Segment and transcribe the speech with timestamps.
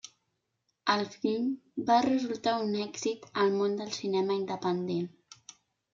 [0.93, 1.51] El film
[1.89, 5.07] va resultar un èxit al món del cinema independent.